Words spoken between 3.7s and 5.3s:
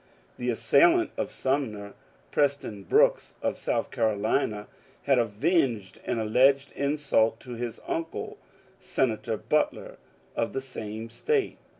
Carolina, had